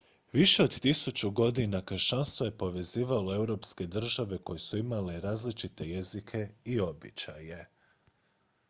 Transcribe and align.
više 0.33 0.63
od 0.63 0.79
tisuću 0.79 1.31
godina 1.31 1.81
kršćanstvo 1.85 2.45
je 2.45 2.57
povezivalo 2.57 3.35
europske 3.35 3.87
države 3.87 4.37
koje 4.37 4.59
su 4.59 4.77
imale 4.77 5.21
različite 5.21 5.87
jezike 5.89 6.49
i 6.65 6.79
običaje 6.79 7.69